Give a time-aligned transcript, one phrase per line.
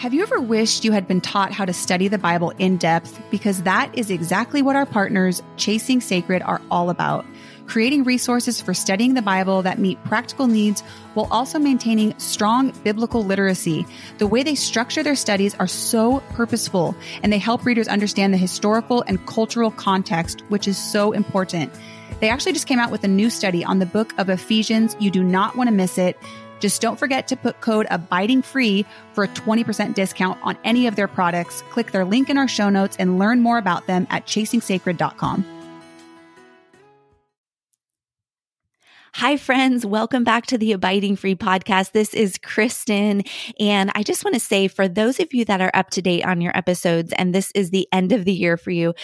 [0.00, 3.20] Have you ever wished you had been taught how to study the Bible in depth?
[3.30, 7.26] Because that is exactly what our partners, Chasing Sacred, are all about.
[7.66, 10.80] Creating resources for studying the Bible that meet practical needs
[11.12, 13.84] while also maintaining strong biblical literacy.
[14.16, 18.38] The way they structure their studies are so purposeful and they help readers understand the
[18.38, 21.74] historical and cultural context, which is so important.
[22.20, 24.96] They actually just came out with a new study on the book of Ephesians.
[24.98, 26.16] You do not want to miss it.
[26.60, 30.94] Just don't forget to put code abiding free for a 20% discount on any of
[30.94, 31.62] their products.
[31.70, 35.44] Click their link in our show notes and learn more about them at chasingsacred.com.
[39.14, 39.84] Hi, friends.
[39.84, 41.90] Welcome back to the Abiding Free podcast.
[41.90, 43.24] This is Kristen.
[43.58, 46.24] And I just want to say for those of you that are up to date
[46.24, 48.94] on your episodes, and this is the end of the year for you,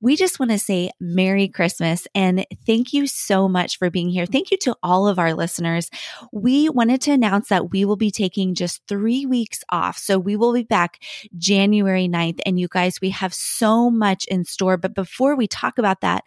[0.00, 4.26] we just want to say Merry Christmas and thank you so much for being here.
[4.26, 5.90] Thank you to all of our listeners.
[6.32, 9.98] We wanted to announce that we will be taking just three weeks off.
[9.98, 11.02] So we will be back
[11.38, 12.40] January 9th.
[12.44, 14.76] And you guys, we have so much in store.
[14.76, 16.24] But before we talk about that,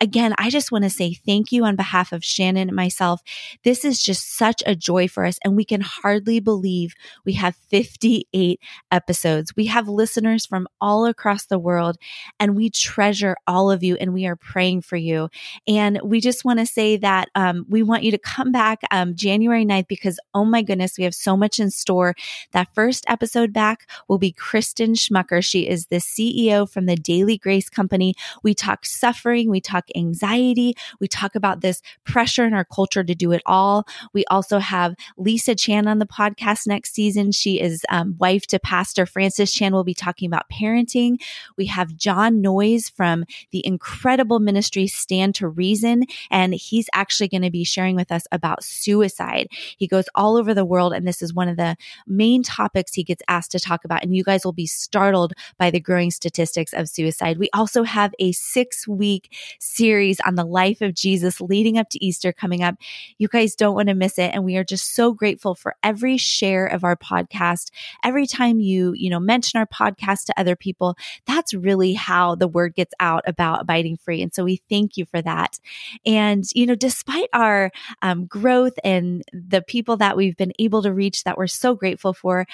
[0.00, 3.22] again, I just want to say thank you on behalf of Shannon and myself.
[3.62, 5.38] This is just such a joy for us.
[5.44, 9.54] And we can hardly believe we have 58 episodes.
[9.56, 11.98] We have listeners from all across the world
[12.40, 15.28] and we treasure treasure all of you and we are praying for you.
[15.68, 19.14] And we just want to say that um, we want you to come back um,
[19.14, 22.14] January 9th because, oh my goodness, we have so much in store.
[22.52, 25.44] That first episode back will be Kristen Schmucker.
[25.44, 28.14] She is the CEO from the Daily Grace Company.
[28.42, 33.14] We talk suffering, we talk anxiety, we talk about this pressure in our culture to
[33.14, 33.84] do it all.
[34.14, 37.32] We also have Lisa Chan on the podcast next season.
[37.32, 39.72] She is um, wife to Pastor Francis Chan.
[39.74, 41.16] We'll be talking about parenting.
[41.58, 46.04] We have John Noyes from from the incredible ministry Stand to Reason.
[46.30, 49.48] And he's actually going to be sharing with us about suicide.
[49.76, 53.02] He goes all over the world, and this is one of the main topics he
[53.02, 54.04] gets asked to talk about.
[54.04, 57.38] And you guys will be startled by the growing statistics of suicide.
[57.38, 62.04] We also have a six week series on the life of Jesus leading up to
[62.04, 62.76] Easter coming up.
[63.18, 64.30] You guys don't want to miss it.
[64.32, 67.72] And we are just so grateful for every share of our podcast.
[68.04, 70.96] Every time you, you know, mention our podcast to other people,
[71.26, 74.22] that's really how the word gets out about abiding free.
[74.22, 75.58] And so we thank you for that.
[76.04, 77.70] And, you know, despite our
[78.02, 82.12] um, growth and the people that we've been able to reach that we're so grateful
[82.12, 82.46] for,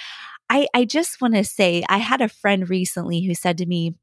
[0.50, 3.94] I, I just want to say I had a friend recently who said to me,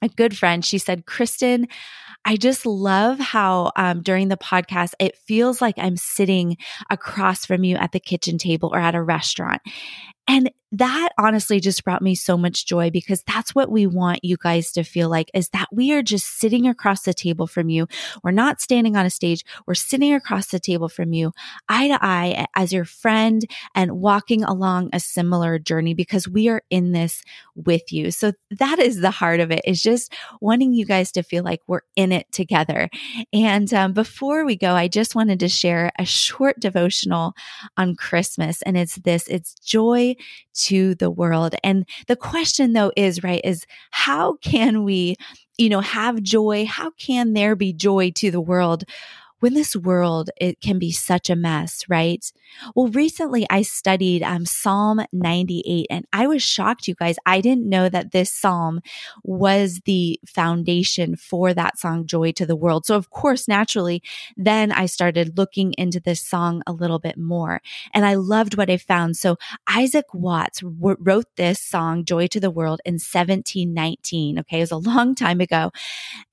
[0.00, 1.68] a good friend, she said, Kristen,
[2.24, 6.56] I just love how um, during the podcast, it feels like I'm sitting
[6.90, 9.62] across from you at the kitchen table or at a restaurant.
[10.28, 14.38] And that honestly just brought me so much joy because that's what we want you
[14.38, 17.86] guys to feel like is that we are just sitting across the table from you.
[18.24, 19.44] We're not standing on a stage.
[19.66, 21.32] We're sitting across the table from you,
[21.68, 23.44] eye to eye as your friend
[23.74, 27.22] and walking along a similar journey because we are in this
[27.54, 28.10] with you.
[28.10, 31.60] So that is the heart of it is just wanting you guys to feel like
[31.66, 32.88] we're in it together.
[33.32, 37.34] And um, before we go, I just wanted to share a short devotional
[37.76, 40.14] on Christmas and it's this, it's joy
[40.66, 41.54] to the world.
[41.62, 45.16] And the question though is, right, is how can we,
[45.58, 46.66] you know, have joy?
[46.66, 48.84] How can there be joy to the world
[49.42, 52.32] when this world it can be such a mess, right?
[52.76, 57.16] Well, recently I studied um, Psalm 98 and I was shocked, you guys.
[57.26, 58.82] I didn't know that this psalm
[59.24, 62.86] was the foundation for that song, Joy to the World.
[62.86, 64.00] So, of course, naturally,
[64.36, 68.70] then I started looking into this song a little bit more and I loved what
[68.70, 69.16] I found.
[69.16, 69.38] So,
[69.68, 74.38] Isaac Watts w- wrote this song, Joy to the World, in 1719.
[74.38, 74.58] Okay.
[74.58, 75.72] It was a long time ago.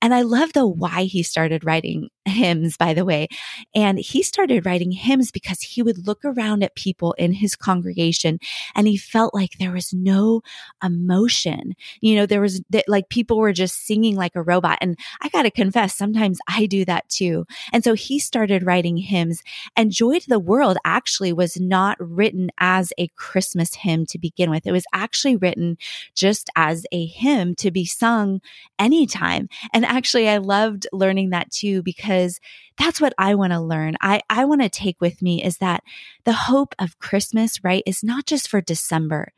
[0.00, 3.28] And I love the why he started writing hymns, by the way.
[3.74, 8.38] And he started writing hymns because he would look around at people in his congregation
[8.74, 10.42] and he felt like there was no
[10.82, 11.74] emotion.
[12.00, 14.78] You know, there was like people were just singing like a robot.
[14.80, 17.46] And I got to confess, sometimes I do that too.
[17.72, 19.42] And so he started writing hymns.
[19.76, 24.50] And Joy to the World actually was not written as a Christmas hymn to begin
[24.50, 24.66] with.
[24.66, 25.78] It was actually written
[26.14, 28.40] just as a hymn to be sung
[28.78, 29.48] anytime.
[29.72, 32.40] And actually, I loved learning that too because because
[32.76, 33.94] that's what I want to learn.
[34.00, 35.84] I, I want to take with me is that
[36.24, 39.32] the hope of Christmas, right, is not just for December.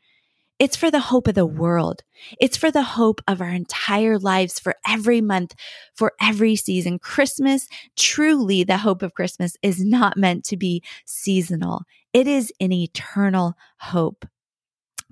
[0.57, 2.01] It's for the hope of the world.
[2.41, 5.53] It's for the hope of our entire lives, for every month,
[5.93, 6.97] for every season.
[6.97, 11.83] Christmas, truly, the hope of Christmas is not meant to be seasonal.
[12.11, 14.25] It is an eternal hope.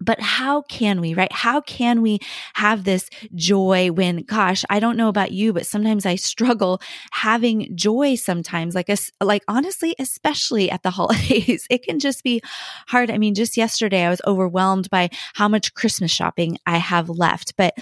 [0.02, 1.32] But how can we, right?
[1.32, 2.20] How can we
[2.56, 6.82] have this joy when, gosh, I don't know about you, but sometimes I struggle
[7.12, 8.90] having joy sometimes, like,
[9.22, 12.42] like honestly, especially at the holidays, it can just be
[12.88, 13.12] hard.
[13.12, 17.56] I mean, just yesterday I was overwhelmed by how much Christmas shopping I have left,
[17.56, 17.76] but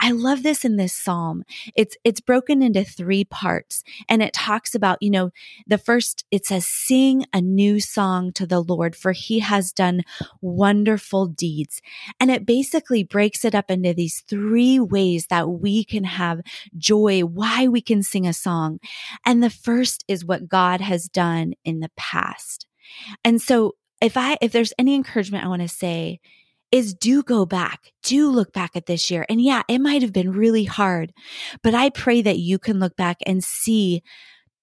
[0.00, 1.44] I love this in this Psalm.
[1.76, 5.30] It's, it's broken into three parts and it talks about, you know,
[5.66, 10.02] the first, it says, sing a new song to the Lord for he has done
[10.40, 11.82] wonderful deeds needs.
[12.20, 16.40] And it basically breaks it up into these three ways that we can have
[16.76, 18.78] joy, why we can sing a song.
[19.24, 22.66] And the first is what God has done in the past.
[23.24, 26.20] And so if I, if there's any encouragement I want to say,
[26.72, 29.24] is do go back, do look back at this year.
[29.28, 31.12] And yeah, it might have been really hard,
[31.62, 34.02] but I pray that you can look back and see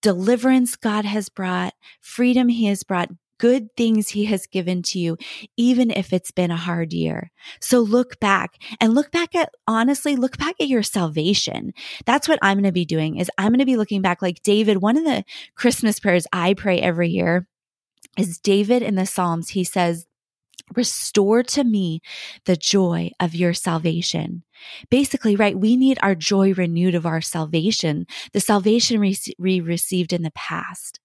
[0.02, 5.18] deliverance God has brought, freedom He has brought, good things he has given to you,
[5.58, 7.32] even if it's been a hard year.
[7.60, 11.74] So look back and look back at, honestly, look back at your salvation.
[12.06, 14.44] That's what I'm going to be doing is I'm going to be looking back like
[14.44, 14.82] David.
[14.82, 15.24] One of the
[15.56, 17.48] Christmas prayers I pray every year
[18.18, 19.50] is David in the Psalms.
[19.50, 20.06] He says,
[20.76, 22.02] Restore to me
[22.46, 24.44] the joy of your salvation.
[24.90, 29.00] Basically, right, we need our joy renewed of our salvation, the salvation
[29.38, 31.00] we received in the past.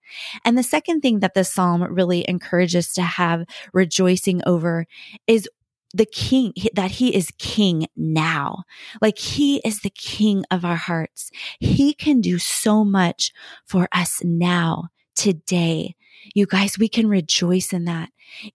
[0.45, 4.87] And the second thing that the psalm really encourages to have rejoicing over
[5.27, 5.49] is
[5.95, 8.65] the king, that he is king now.
[9.01, 11.31] Like he is the king of our hearts.
[11.61, 13.33] He can do so much
[13.67, 14.89] for us now,
[15.19, 15.97] today.
[16.35, 18.11] You guys, we can rejoice in that.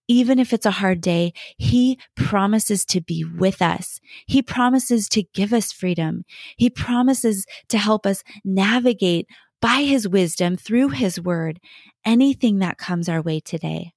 [0.08, 4.00] Even if it's a hard day, he promises to be with us.
[4.28, 6.24] He promises to give us freedom.
[6.56, 9.28] He promises to help us navigate
[9.62, 11.60] by his wisdom through his word
[12.06, 13.94] anything that comes our way today.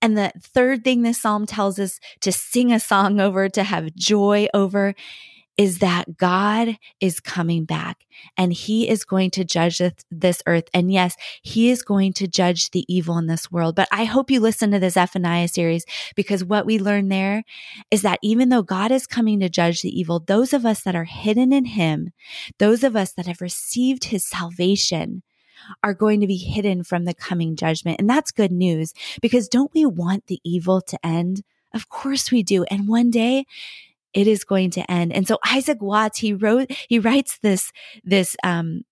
[0.00, 3.94] And the third thing this psalm tells us to sing a song over, to have
[3.94, 4.94] joy over
[5.56, 8.04] is that God is coming back
[8.36, 9.80] and he is going to judge
[10.10, 10.64] this earth.
[10.74, 13.76] And yes, he is going to judge the evil in this world.
[13.76, 15.84] But I hope you listen to this Zephaniah series
[16.16, 17.44] because what we learn there
[17.90, 20.96] is that even though God is coming to judge the evil, those of us that
[20.96, 22.10] are hidden in him,
[22.58, 25.22] those of us that have received his salvation,
[25.82, 27.98] are going to be hidden from the coming judgment.
[27.98, 28.92] And that's good news
[29.22, 31.42] because don't we want the evil to end?
[31.72, 32.64] Of course we do.
[32.64, 33.46] And one day
[34.14, 35.12] it is going to end.
[35.12, 37.72] And so Isaac Watts, he wrote, he writes this,
[38.04, 38.82] this, um,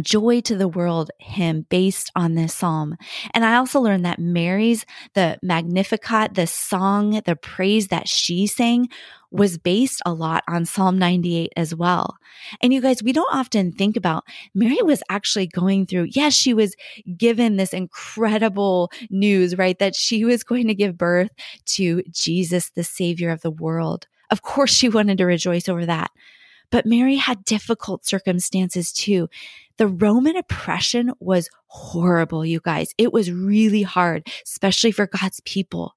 [0.00, 2.96] joy to the world hymn based on this psalm.
[3.34, 8.88] And I also learned that Mary's, the Magnificat, the song, the praise that she sang
[9.30, 12.16] was based a lot on Psalm 98 as well.
[12.62, 16.54] And you guys, we don't often think about Mary was actually going through, yes, she
[16.54, 16.74] was
[17.16, 19.78] given this incredible news, right?
[19.78, 21.30] That she was going to give birth
[21.66, 24.06] to Jesus, the savior of the world.
[24.30, 26.10] Of course, she wanted to rejoice over that.
[26.70, 29.28] But Mary had difficult circumstances too.
[29.78, 32.94] The Roman oppression was horrible, you guys.
[32.98, 35.94] It was really hard, especially for God's people.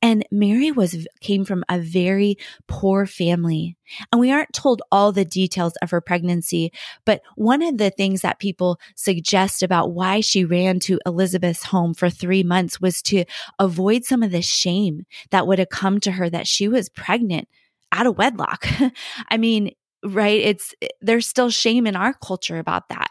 [0.00, 2.36] And Mary was, came from a very
[2.66, 3.76] poor family.
[4.10, 6.72] And we aren't told all the details of her pregnancy,
[7.04, 11.94] but one of the things that people suggest about why she ran to Elizabeth's home
[11.94, 13.24] for three months was to
[13.58, 17.48] avoid some of the shame that would have come to her that she was pregnant
[17.92, 18.66] out of wedlock.
[19.30, 19.72] I mean,
[20.06, 20.40] right?
[20.40, 23.10] It's, there's still shame in our culture about that.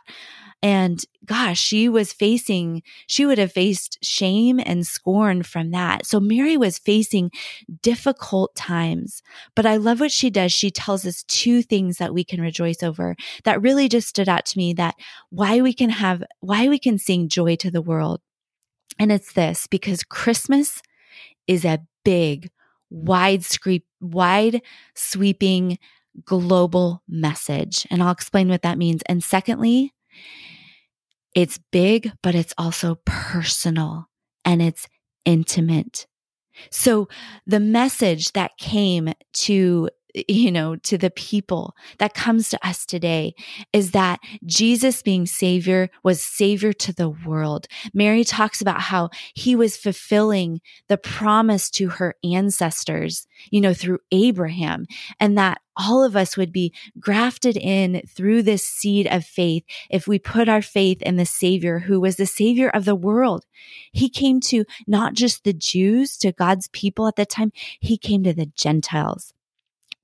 [0.65, 6.07] And gosh, she was facing, she would have faced shame and scorn from that.
[6.07, 7.29] So Mary was facing
[7.83, 9.21] difficult times.
[9.55, 10.51] But I love what she does.
[10.51, 14.45] She tells us two things that we can rejoice over that really just stood out
[14.47, 14.95] to me that
[15.29, 18.21] why we can have, why we can sing joy to the world.
[18.97, 20.81] And it's this because Christmas
[21.45, 22.49] is a big,
[22.89, 23.43] wide,
[24.01, 24.61] wide
[24.95, 25.77] sweeping
[26.23, 27.85] global message.
[27.89, 29.01] And I'll explain what that means.
[29.07, 29.93] And secondly,
[31.33, 34.07] it's big, but it's also personal
[34.45, 34.87] and it's
[35.25, 36.07] intimate.
[36.71, 37.09] So
[37.45, 39.89] the message that came to
[40.27, 43.33] you know, to the people that comes to us today
[43.73, 47.67] is that Jesus being savior was savior to the world.
[47.93, 53.99] Mary talks about how he was fulfilling the promise to her ancestors, you know, through
[54.11, 54.85] Abraham
[55.19, 60.07] and that all of us would be grafted in through this seed of faith if
[60.07, 63.45] we put our faith in the Savior who was the Savior of the world.
[63.91, 68.23] He came to not just the Jews, to God's people at the time, He came
[68.23, 69.34] to the Gentiles.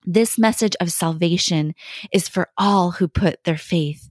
[0.06, 1.74] This message of salvation
[2.12, 4.10] is for all who put their faith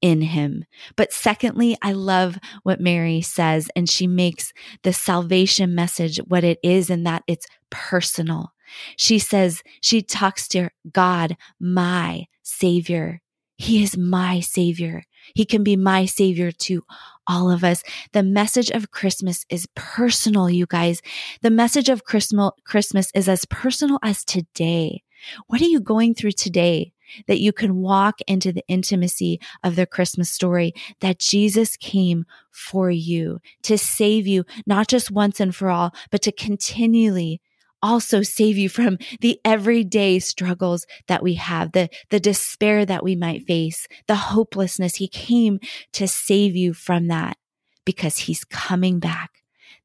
[0.00, 0.64] in him.
[0.96, 4.52] But secondly, I love what Mary says, and she makes
[4.82, 8.52] the salvation message what it is, and that it's personal.
[8.96, 13.20] She says, she talks to God, my savior.
[13.56, 15.02] He is my savior.
[15.34, 16.84] He can be my savior to
[17.26, 17.82] all of us.
[18.12, 21.02] The message of Christmas is personal, you guys.
[21.42, 25.02] The message of Christmas is as personal as today.
[25.46, 26.92] What are you going through today?
[27.26, 32.90] that you can walk into the intimacy of the Christmas story that Jesus came for
[32.90, 37.40] you to save you, not just once and for all, but to continually
[37.82, 43.14] also save you from the everyday struggles that we have, the, the despair that we
[43.14, 44.96] might face, the hopelessness.
[44.96, 45.60] He came
[45.92, 47.36] to save you from that
[47.84, 49.30] because he's coming back.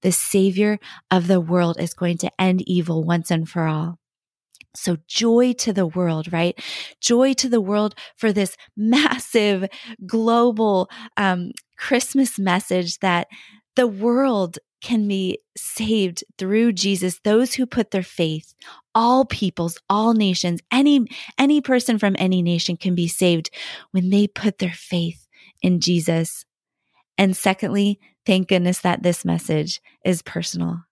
[0.01, 0.79] The savior
[1.11, 3.99] of the world is going to end evil once and for all.
[4.75, 6.60] So joy to the world, right?
[7.00, 9.68] Joy to the world for this massive
[10.06, 13.27] global um, Christmas message that
[13.75, 17.20] the world can be saved through Jesus.
[17.24, 18.53] Those who put their faith,
[18.94, 23.50] all peoples, all nations, any, any person from any nation can be saved
[23.92, 25.27] when they put their faith
[25.62, 26.46] in Jesus.
[27.18, 30.84] And secondly, thank goodness that this message is personal.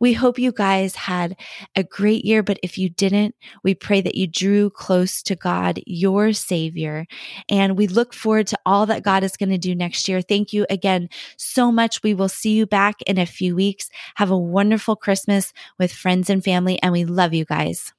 [0.00, 1.36] We hope you guys had
[1.76, 5.80] a great year, but if you didn't, we pray that you drew close to God,
[5.86, 7.06] your Savior.
[7.48, 10.22] And we look forward to all that God is going to do next year.
[10.22, 12.02] Thank you again so much.
[12.02, 13.90] We will see you back in a few weeks.
[14.16, 17.92] Have a wonderful Christmas with friends and family, and we love you guys.